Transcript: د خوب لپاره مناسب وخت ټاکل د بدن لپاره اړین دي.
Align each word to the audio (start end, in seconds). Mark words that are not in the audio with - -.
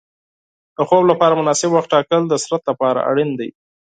د 0.75 0.77
خوب 0.87 1.03
لپاره 1.11 1.37
مناسب 1.39 1.69
وخت 1.73 1.89
ټاکل 1.93 2.21
د 2.27 2.33
بدن 2.43 2.61
لپاره 2.69 2.99
اړین 3.09 3.29
دي. 3.39 3.49